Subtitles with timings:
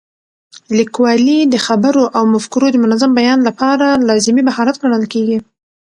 [0.77, 5.37] لیکوالی د خبرو او مفکورو د منظم بیان لپاره لازمي مهارت ګڼل کېږي.